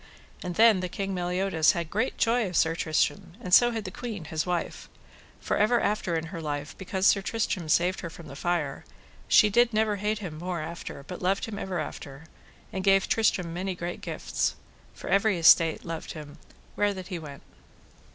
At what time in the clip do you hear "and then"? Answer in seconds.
0.41-0.79